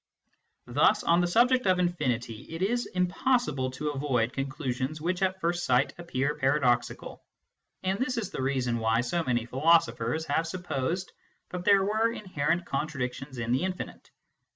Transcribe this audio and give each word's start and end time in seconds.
Thus 0.65 1.03
on 1.03 1.21
the 1.21 1.27
subject 1.27 1.67
of 1.67 1.77
infinity 1.77 2.45
it 2.49 2.63
is 2.63 2.87
impossible 2.87 3.69
to 3.69 3.91
avoid 3.91 4.33
conclusions 4.33 4.99
which 4.99 5.21
at 5.21 5.39
first 5.39 5.63
sight 5.63 5.93
appear 5.99 6.33
paradoxical, 6.33 7.23
and 7.83 7.99
this 7.99 8.17
is 8.17 8.31
the 8.31 8.41
reason 8.41 8.79
why 8.79 9.01
so 9.01 9.23
many 9.23 9.45
philosophers 9.45 10.25
have 10.25 10.47
supposed 10.47 11.11
that 11.51 11.65
there 11.65 11.83
were 11.85 12.11
inherent 12.11 12.65
contradictions 12.65 13.37
in 13.37 13.51
the 13.51 13.61
infinite. 13.63 14.09